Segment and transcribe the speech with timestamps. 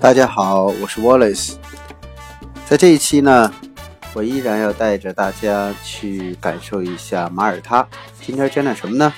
[0.00, 1.54] 大家好，我是 Wallace。
[2.68, 3.52] 在这一期呢，
[4.14, 7.86] 我依然要带着大家去感受一下马耳他。
[8.20, 9.12] 今天讲点什么呢？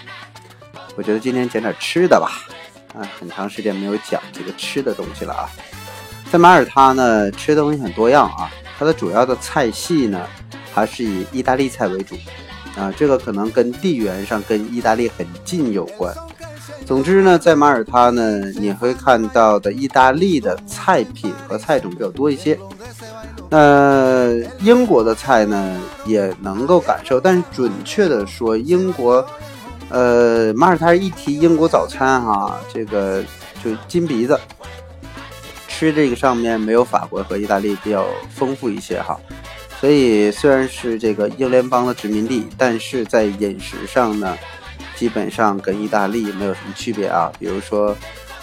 [0.95, 2.31] 我觉得今天讲点吃的吧。
[2.95, 5.49] 啊，很长时间没有讲这个吃的东西了啊。
[6.31, 8.51] 在马耳他呢，吃的东西很多样啊。
[8.79, 10.21] 它的主要的菜系呢，
[10.75, 12.15] 还是以意大利菜为主。
[12.77, 16.15] 啊，这个可能跟地缘上跟意大利很近有关。
[16.85, 22.59] 总之呢，在马耳他呢，你会看到的意大利的菜品和菜种比较多一些。
[23.49, 29.25] 那英国的菜呢，也能够感受，但是准确的说，英国，
[29.89, 33.23] 呃，马耳他一提英国早餐哈，这个
[33.63, 34.39] 就金鼻子，
[35.69, 39.19] 吃这个上面没有法国和意大利比较丰富一些哈。
[39.85, 44.35] 所以虽然是这个英联邦的殖民地，但是在饮食上呢。
[44.97, 47.95] 基本上跟意大利没有什么区别啊，比如说，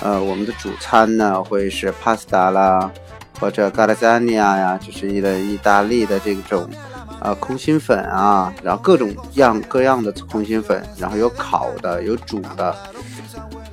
[0.01, 2.91] 呃，我们的主餐呢会是 pasta 啦，
[3.39, 6.69] 或者 g a l a s a g n a 呀，就是一的意大利的这种，
[7.21, 12.75] 呃，空心粉啊，然后各种样各样的空心粉，然后有烤的，有煮的，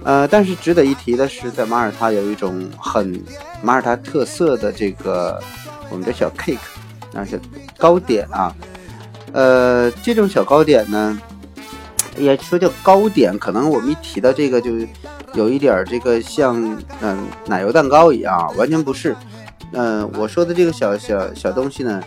[0.05, 3.22] 呃，但是值得一提的是，在马耳他有一种很
[3.60, 5.42] 马耳他特色的这个
[5.91, 6.56] 我们的小 cake，
[7.12, 7.40] 那是
[7.76, 8.54] 糕点啊，
[9.32, 11.20] 呃，这种小糕点呢。
[12.16, 14.72] 也说叫糕点，可能我们一提到这个，就
[15.34, 19.14] 有一点这个像嗯奶油蛋糕一样，完全不是。
[19.70, 22.02] 嗯，我说的这个小小小东西呢，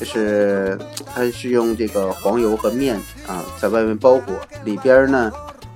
[0.00, 0.76] 就是
[1.14, 2.96] 它是用这个黄油和面
[3.28, 5.30] 啊，在外面包裹，里边呢，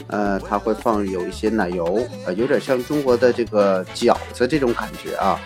[0.08, 5.38] 呃，它会放有一些奶油，呃，有点像中国的这个饺子这种感觉啊。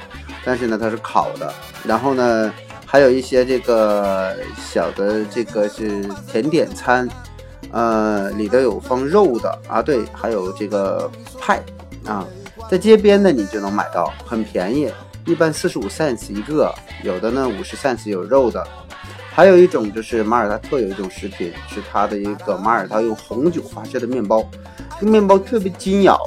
[0.47, 1.53] 但是呢，它是烤的，
[1.85, 2.51] 然后呢，
[2.91, 7.09] 还有一些这个小的这个是甜点餐。
[7.71, 11.63] 呃，里头有放肉的啊，对，还有这个派
[12.05, 12.27] 啊，
[12.69, 14.91] 在街边呢你就能买到，很便宜，
[15.25, 18.67] 一般四十五 cents 一个，有的呢五十 cents 有肉的。
[19.33, 24.45] 还有一种就是马耳他特有一种食品，是它的一个马耳他用红酒发射的面包，
[24.99, 26.19] 这个面包特别紧咬，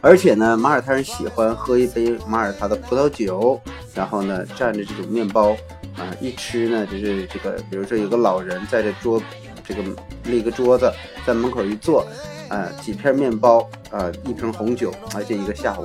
[0.00, 3.60] 而且呢，马耳他人喜欢喝一杯马耳他的葡萄酒，
[3.96, 5.56] 然后呢蘸着这种面包
[5.96, 9.20] 啊，一吃呢就是这个，比如说有个老人在这桌。
[9.68, 9.82] 这个
[10.26, 10.88] 立个桌子，
[11.26, 12.06] 在门口一坐，
[12.48, 15.84] 啊，几片面包，啊，一瓶红酒，而且一个下午，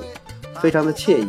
[0.60, 1.28] 非常的惬意。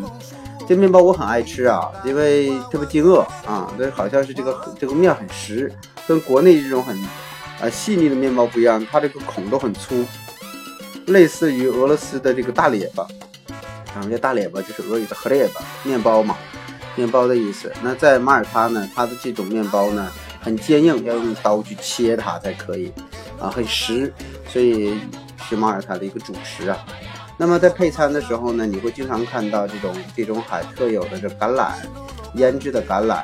[0.68, 5.74] 这面包我很爱吃啊，因为特别惊愕啊，但是好像是这个这个面很实，
[6.08, 6.96] 跟国内这种很
[7.60, 10.06] 啊细腻的面包不一样，它这个孔都很粗，
[11.08, 13.02] 类似于俄罗斯的这个大列巴，
[13.96, 16.38] 啊，这大列巴就是俄语的 h l e b 面包嘛，
[16.96, 17.72] 面包的意思。
[17.82, 20.12] 那在马耳他呢，它的这种面包呢。
[20.44, 22.92] 很坚硬，要用刀去切它才可以，
[23.40, 24.14] 啊，很实，
[24.46, 25.00] 所以
[25.48, 26.78] 是马耳他的一个主食啊。
[27.38, 31.72] 那么在配餐的时候呢，你会经常看到这种地中海特有的这橄榄，
[32.34, 33.24] 腌制的橄榄。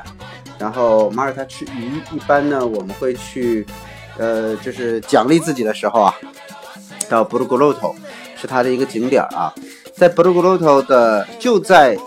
[0.58, 3.66] 然后马耳他吃鱼，一般呢我们会去，
[4.16, 6.14] 呃，就是奖励自己的时候啊，
[7.10, 7.94] 到布鲁格洛托
[8.34, 9.52] 是它的一个景点啊，
[9.94, 11.98] 在布鲁格洛托的就在，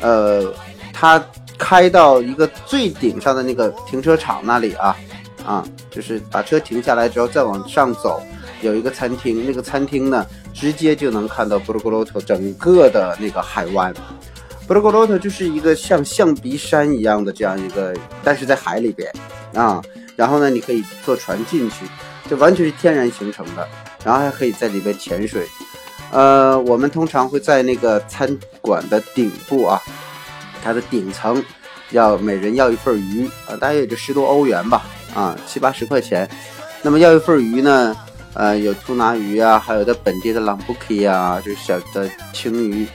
[0.00, 0.54] 呃，
[1.00, 1.24] 它。
[1.62, 4.96] 开到一个最顶上的那个停车场那里啊，
[5.44, 8.18] 啊，就是把车停下来之后再往上走，
[8.62, 13.92] 有一个餐厅，那个餐厅呢，直接就能看到布鲁格罗托整个的那个海湾。
[14.66, 17.94] 布鲁格罗托就是一个像象鼻山一样的这样一个，
[18.24, 19.12] 但是在海里边
[19.52, 19.82] 啊，
[20.16, 21.84] 然后呢，你可以坐船进去，
[22.26, 23.68] 就完全是天然形成的，
[24.02, 25.46] 然后还可以在里边潜水。
[26.10, 29.78] 呃，我们通常会在那个餐馆的顶部啊。
[30.62, 31.42] 它的顶层
[31.90, 34.82] 要每人要一份鱼啊，大约也就十多欧元吧，
[35.14, 36.28] 啊七八十块钱。
[36.82, 37.96] 那么要一份鱼呢，
[38.34, 42.86] 呃有兔拿鱼啊，还有的本地的朗布基啊，就是小的青鱼。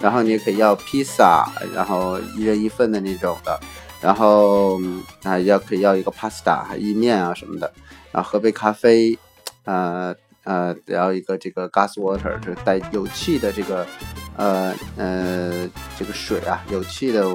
[0.00, 3.60] 然后你也可以要披萨，然后一人一份的那种的。
[4.00, 4.80] 然后
[5.22, 7.70] 啊要可以要一个 pasta 意面啊什么的。
[8.10, 9.18] 然后喝杯咖啡，
[9.64, 10.14] 呃
[10.44, 13.86] 呃，然后一个这个 gas water 就是带有气的这个。
[14.40, 17.28] 呃呃，这个水啊，有气的，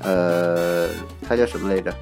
[0.00, 0.88] 呃，
[1.28, 1.94] 它叫什么来着？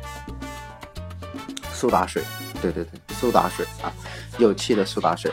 [1.75, 2.23] 苏打水，
[2.63, 3.93] 对对对，苏打水啊，
[4.39, 5.31] 有气的苏打水。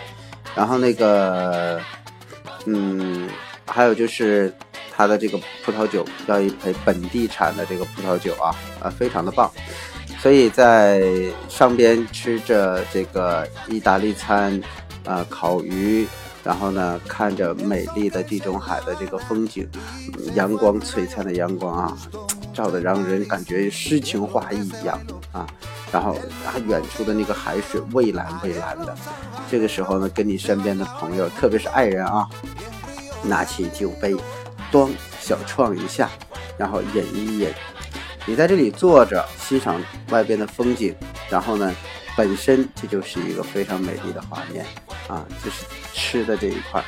[0.54, 1.80] 然后那个，
[2.66, 3.30] 嗯，
[3.66, 4.54] 还有就是
[4.94, 8.54] 它的这个葡萄酒，要一杯本地产的这个葡萄酒啊，
[8.84, 9.50] 啊，非常的棒。
[10.20, 11.02] 所以在
[11.48, 14.62] 上边吃着这个意大利餐，
[15.06, 16.06] 啊，烤鱼。
[16.44, 19.70] 然后呢，看着美丽的地中海的这个风景，
[20.34, 21.98] 阳光璀璨的阳光啊，
[22.54, 25.00] 照的让人感觉诗情画意一样
[25.32, 25.46] 啊。
[25.92, 26.14] 然后
[26.46, 28.96] 啊，远处的那个海水蔚蓝蔚蓝的。
[29.50, 32.28] 这个时候呢，跟你身边的朋友，特别是爱人啊，
[33.24, 34.16] 拿起酒杯，
[34.72, 34.90] 端
[35.20, 36.10] 小创一下，
[36.58, 37.50] 然后饮一饮。
[38.26, 39.80] 你在这里坐着欣赏
[40.10, 40.96] 外边的风景，
[41.30, 41.76] 然后呢，
[42.16, 44.66] 本身这就是一个非常美丽的画面
[45.08, 46.84] 啊，就是吃的这一块。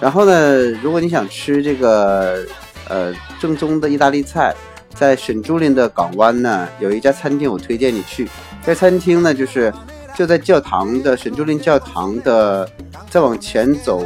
[0.00, 2.46] 然后呢，如果你想吃这个
[2.88, 4.54] 呃正宗的意大利菜，
[4.94, 8.28] 在沈朱林的港湾呢，有一家餐厅，我推荐你去。
[8.64, 9.72] 这餐厅呢，就是
[10.14, 12.68] 就在教堂的沈朱林教堂的
[13.08, 14.04] 再往前走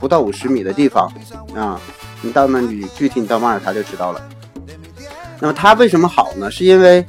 [0.00, 1.12] 不到五十米的地方
[1.54, 1.80] 啊。
[2.22, 4.28] 你到那里，具体你到马耳他就知道了。
[5.40, 6.50] 那么它为什么好呢？
[6.50, 7.04] 是因为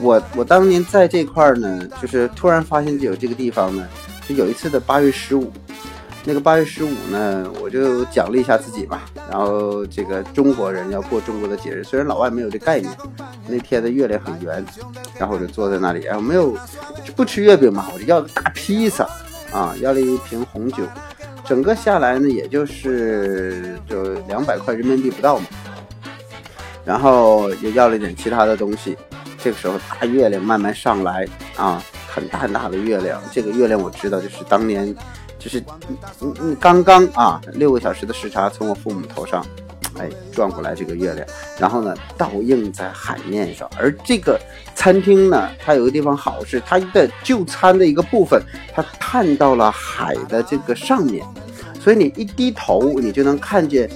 [0.00, 3.86] 我我当年在这块儿呢，就是突然发现有这个地方呢，
[4.28, 5.52] 就有一次的八月十五，
[6.24, 9.02] 那个八月十五呢，我就奖励一下自己吧。
[9.30, 12.92] 然后这个中国人要过中国的节日，虽然老外没有这概念。
[13.48, 14.64] 那天的月亮很圆，
[15.16, 16.52] 然后我就坐在那里，然后没有
[17.14, 19.08] 不吃月饼嘛，我就要个大披萨
[19.52, 20.82] 啊，要了一瓶红酒，
[21.44, 25.46] 整个下来呢，也就是就两百块人民币不到嘛。
[26.84, 28.96] 然后又要了一点其他的东西，
[29.38, 31.24] 这个时候大月亮慢慢上来
[31.54, 31.80] 啊，
[32.16, 33.22] 很大很大的月亮。
[33.30, 34.96] 这个月亮我知道，就是当年，
[35.38, 35.62] 就是
[36.22, 39.44] 嗯嗯刚刚啊六个小时的时差从我父母头上，
[39.98, 41.28] 哎转过来这个月亮，
[41.60, 43.68] 然后呢倒映在海面上。
[43.78, 44.40] 而这个
[44.74, 48.42] 餐厅呢，它有个地方好是它的就餐的一个部分，
[48.74, 51.22] 它探到了海的这个上面，
[51.78, 53.90] 所以你一低头，你就能看见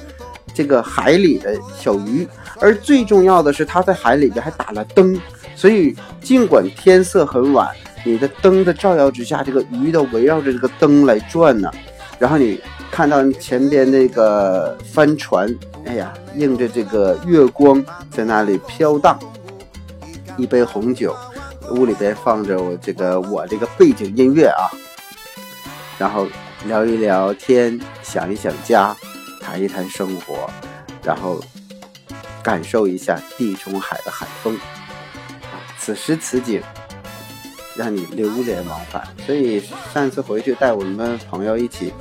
[0.52, 2.28] 这个海里的小鱼。
[2.61, 5.19] 而最重要的是，它在海里边还打了灯，
[5.56, 7.75] 所以尽管天色很晚，
[8.05, 11.70] 你的灯的照耀之下，这个鱼都围绕着这个灯来转呢。
[12.19, 12.61] 然后你
[12.91, 15.49] 看到前边那个帆船，
[15.85, 19.19] 哎呀，映着这个月光在那里飘荡。
[20.37, 21.14] 一杯红酒，
[21.70, 24.69] 屋里边放着我这个我这个背景音乐啊，
[25.99, 26.26] 然后
[26.67, 28.96] 聊一聊天，想一想家，
[29.41, 30.50] 谈一谈生活，
[31.03, 31.41] 然后。
[32.43, 34.58] 感受一下地中海的海风，
[35.79, 36.62] 此时此景
[37.81, 39.03] 让你流连忘返。
[39.25, 39.62] 所以
[39.93, 41.93] 上次回去带我们朋友一起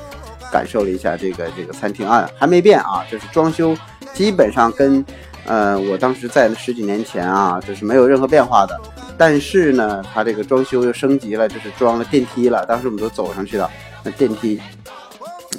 [0.52, 3.74] 感受了一下这个这个餐厅啊，还没变啊，就是装修
[4.14, 5.04] 基本上跟
[5.46, 8.78] 呃我当时在的十几年前啊，就是没有任何变化的。
[9.18, 12.66] 但是呢，它这个装修又升级了，就是装了电梯了。
[12.66, 13.72] 当时我们都走上去了
[14.04, 14.60] 那电梯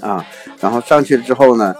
[0.02, 0.22] 啊，
[0.60, 1.74] 然后上去了之后呢。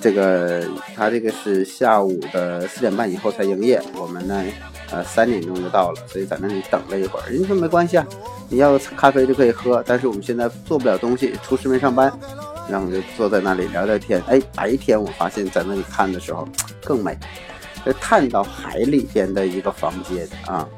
[0.00, 4.44] 这个他这个是下午的四点半以后才营业，我们呢，
[4.90, 7.30] 呃三点钟就到了，所以在那里等了一会儿。
[7.30, 8.06] 人家说没关系啊，
[8.48, 12.12] 你要咖啡就可以喝，但是我们现在做不了东西，厨师没上班，
[12.68, 14.20] 然后就坐在那里聊聊天。
[14.26, 16.46] 哎，白天我发现在那里看的时候
[16.82, 17.16] 更美，
[17.86, 20.68] 就探到海里边的一个房间啊，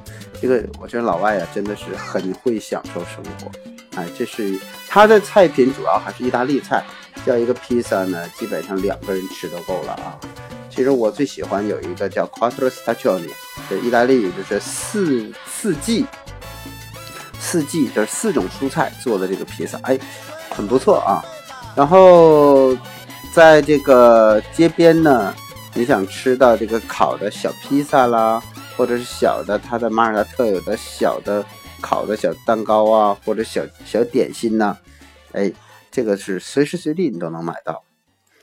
[0.41, 3.51] 这个我觉得老外啊真的是很会享受生活。
[3.97, 4.59] 哎，这是
[4.89, 6.85] 他的菜品主要还是意大利菜。
[7.25, 10.15] 叫一个披萨呢，基本上两个人吃都够了啊。
[10.71, 13.31] 其实我最喜欢有一个叫 Quattro Stagioni，
[13.69, 16.05] 这意大利语就是四四季，
[17.41, 19.99] 四季就是四种蔬菜做的这个披萨，哎，
[20.51, 21.25] 很不错啊。
[21.75, 22.77] 然后
[23.33, 25.35] 在这个街边呢，
[25.75, 28.41] 你想吃到这个烤的小披萨啦，
[28.77, 31.45] 或者是小的它的马耳他特有的小的
[31.87, 34.77] 烤的小蛋糕啊，或者小小点心呐，
[35.33, 35.53] 哎。
[35.89, 37.83] 这个是随时随地你都能买到。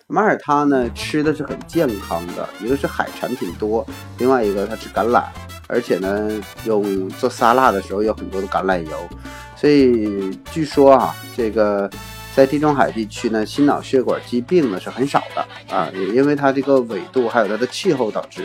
[0.08, 3.86] 马耳他呢，吃的是很健康的，一个是海产品多，
[4.17, 5.25] 另外一个它是橄榄，
[5.67, 9.08] 而且呢，用做沙拉的时候有很多的橄榄油。
[9.56, 11.88] 所以据说啊，这个
[12.36, 18.41] 在地中海地区呢，心脑血管疾病呢是很少的啊，也因为它这个纬度还有它的气候导致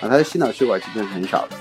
[0.00, 1.56] 啊，它的心脑血管疾病是很少的。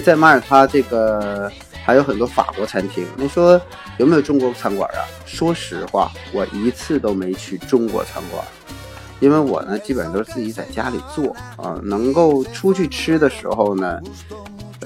[0.00, 1.50] 在马耳他这个。
[1.86, 3.60] 还有很多法国餐厅，你说
[3.98, 5.04] 有没有中国餐馆啊？
[5.26, 8.42] 说实话，我一次都没去中国餐馆，
[9.20, 11.78] 因为我呢基本上都是自己在家里做啊。
[11.82, 14.00] 能够出去吃的时候呢，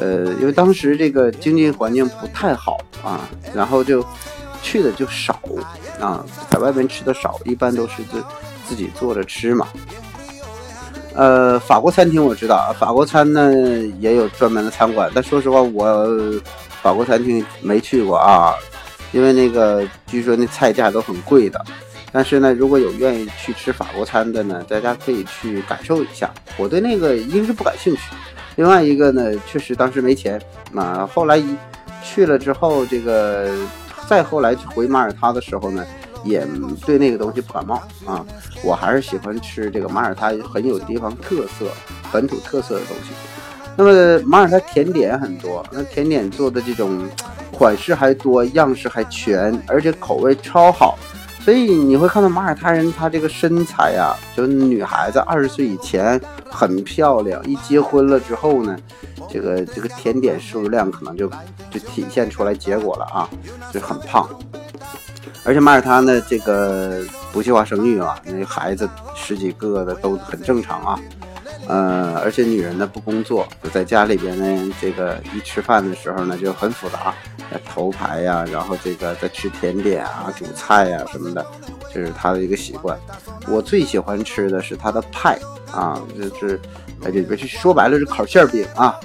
[0.01, 3.21] 呃，因为当时这个经济环境不太好啊，
[3.55, 4.05] 然后就
[4.61, 5.41] 去的就少
[6.01, 8.25] 啊，在外面吃的少，一般都是自
[8.69, 9.69] 自己做着吃嘛。
[11.15, 13.53] 呃，法国餐厅我知道，法国餐呢
[13.99, 16.41] 也有专门的餐馆，但说实话我。
[16.81, 18.55] 法国餐厅没去过啊，
[19.11, 21.61] 因为那个据说那菜价都很贵的。
[22.13, 26.31] 但是呢，如果有愿意去吃法国餐的呢，大家可以去感受一下。
[26.57, 28.03] 我对那个一个是不感兴趣，
[28.55, 30.41] 另外一个呢，确实当时没钱。
[30.73, 31.57] 啊，后来一
[32.01, 33.51] 去了之后，这个
[34.07, 35.85] 再后来回马耳他的时候呢，
[36.25, 36.47] 也
[36.85, 38.25] 对那个东西不感冒啊。
[38.63, 41.67] 我还是喜欢吃这个马耳他很有地方特色、
[42.13, 43.11] 本土特色的东西。
[43.77, 47.09] 那么马耳他甜点很多，那甜点做的这种
[47.53, 50.99] 款式还多，样式还全，而且口味超好。
[51.41, 56.21] 所以你会看到马耳他人，他这个身材呀，就女孩子二十岁以前
[56.51, 58.77] 很漂亮，一结婚了之后呢，
[59.31, 61.27] 这个这个甜点摄入量可能就
[61.71, 63.31] 就体现出来结果了啊，
[63.73, 64.29] 就很胖。
[65.45, 71.01] 而且马耳他呢，这个不计划生育啊，那孩子十几个的都很正常啊。
[71.67, 77.15] 呃，而且女人呢不工作，就在家里边呢，这个一吃饭的时候呢就很复杂，
[77.69, 81.45] 头牌呀，然后这个再吃甜点啊、煮菜呀什么的，
[81.93, 82.99] 这是她的一个习惯。
[83.47, 85.39] 我最喜欢吃的是她的派
[85.71, 86.59] 啊，就是
[87.05, 88.99] 哎这边说白了是烤馅饼啊，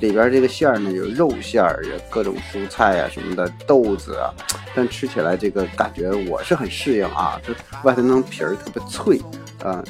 [0.00, 4.32] 里边这个馅儿呢有肉馅儿，有各种蔬菜呀什么的，豆子啊，
[4.74, 7.52] 但吃起来这个感觉我是很适应啊，就
[7.82, 9.20] 外头那种皮儿特别脆
[9.62, 9.84] 啊。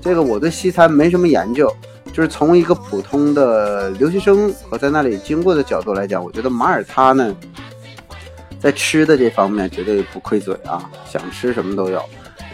[0.00, 1.74] 这个我对西餐没什么研究，
[2.12, 7.36] 就是从一个普通的留学生和在那里经过的角度来讲，我觉得马耳他呢，
[8.60, 12.00] 在吃的这方面绝对不亏嘴啊，想吃什么都有，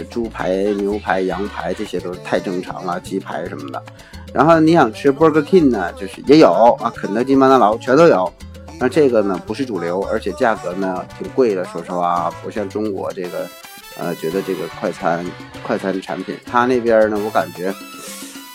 [0.08, 3.82] 猪排、牛排、羊排这些都是太正常了，鸡排什么的。
[4.32, 8.32] 然后你想吃 Burger King 呢，就是也有啊，肯德基、麦当劳全都有。
[8.78, 13.48] 那这个呢不是主流，而且价格呢挺贵的，说实话，不像中国这个。
[13.98, 15.22] 呃，觉得这个快餐
[15.62, 17.66] 快餐产品，他那边呢，我感觉，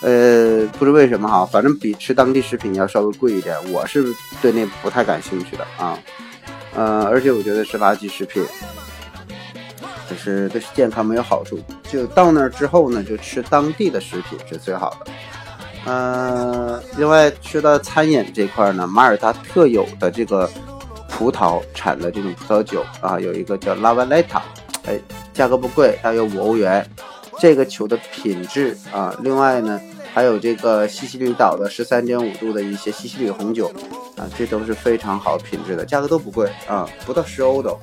[0.01, 3.55] 呃，不知为什么哈，反正比吃当地食品要稍微贵一点。
[3.71, 4.03] 我是
[4.41, 5.99] 对那不太感兴趣的啊，
[6.73, 8.43] 呃，而且我觉得是垃圾食品，
[10.09, 11.59] 就是对健康没有好处。
[11.83, 15.11] 就到那儿之后呢，就吃当地的食品是最好的。
[15.87, 20.47] 呃，另外说到餐饮这块呢，马耳他特有的这个
[21.09, 24.43] 葡萄产的这种葡萄酒啊，有一个叫拉瓦莱塔，
[24.85, 24.99] 哎。
[25.33, 26.83] 价格不贵，大约五欧元。
[27.39, 29.79] 这个球的品质啊，另外呢，
[30.11, 33.71] 还有这个西西里岛的十三点五度的一些西西里红酒
[34.15, 37.79] 啊，这都是非常好品质的，价格都不贵啊，不到十欧都。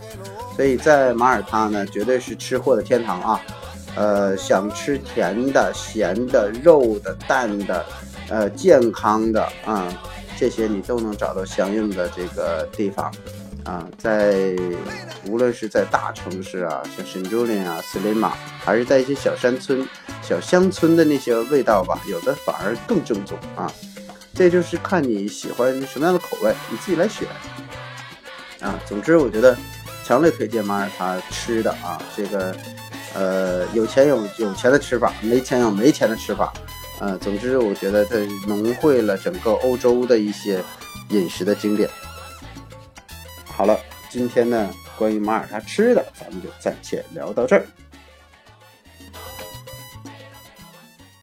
[0.56, 3.40] 所以在马耳他呢，绝对是吃货的天堂啊。
[3.94, 7.84] 呃，想吃甜的、咸的、肉的、蛋的，
[8.28, 9.86] 呃，健康的啊，
[10.36, 13.12] 这些你都能找到相应的这个地方。
[13.64, 14.54] 啊，在
[15.26, 19.88] 无论是在大城市啊，像圣朱利啊、斯雷马，还是在一些小山村、
[20.20, 23.72] 小乡村的那些味道吧，有的反而更正宗啊。
[24.34, 27.26] 这就是看你喜欢什么样的口味，你自己来选
[28.60, 28.78] 啊。
[28.84, 29.56] 总之，我觉得
[30.04, 32.54] 强烈推荐马耳他吃的啊，这个
[33.14, 36.52] 呃，有钱有有钱的吃法，没钱有没钱的吃法。
[37.00, 38.16] 呃，总之，我觉得它
[38.46, 40.62] 融汇了整个欧洲的一些
[41.10, 41.88] 饮食的经典。
[43.46, 43.78] 好了，
[44.10, 44.68] 今天呢，
[44.98, 47.64] 关于马耳他吃的，咱们就暂且聊到这儿。